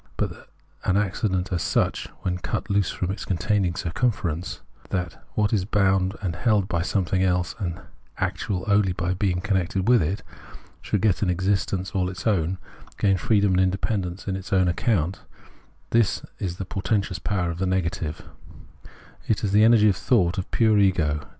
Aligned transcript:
But 0.17 0.31
that 0.31 0.47
an 0.83 0.97
accident 0.97 1.53
as 1.53 1.61
such, 1.61 2.07
when 2.21 2.39
cut 2.39 2.71
loose 2.71 2.89
from 2.89 3.11
its 3.11 3.23
containing 3.23 3.73
circmnference,— 3.73 4.61
that 4.89 5.23
what 5.35 5.53
is 5.53 5.63
bound 5.63 6.15
and 6.23 6.35
held 6.35 6.67
by 6.67 6.81
something 6.81 7.21
else 7.21 7.53
and 7.59 7.79
actual 8.17 8.63
only 8.65 8.93
by 8.93 9.13
being 9.13 9.41
connected 9.41 9.87
with 9.87 10.01
it,— 10.01 10.23
should 10.81 11.01
get 11.01 11.21
an 11.21 11.29
existence 11.29 11.91
all 11.91 12.09
its 12.09 12.25
own, 12.25 12.57
gain 12.97 13.15
freedom 13.17 13.51
and 13.51 13.61
independence 13.61 14.27
on 14.27 14.35
its 14.35 14.51
own 14.51 14.67
account— 14.67 15.21
this 15.91 16.23
is 16.39 16.57
the 16.57 16.65
portentous 16.65 17.19
power 17.19 17.51
of 17.51 17.59
the 17.59 17.67
negative; 17.67 18.23
it 19.27 19.43
is 19.43 19.51
the 19.51 19.63
energy 19.63 19.87
of 19.87 19.95
thought, 19.95 20.39
of 20.39 20.49
pure 20.49 20.79
ego. 20.79 21.27